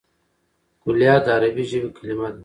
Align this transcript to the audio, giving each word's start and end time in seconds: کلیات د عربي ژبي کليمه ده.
کلیات 0.83 1.21
د 1.25 1.27
عربي 1.35 1.63
ژبي 1.71 1.89
کليمه 1.97 2.27
ده. 2.33 2.39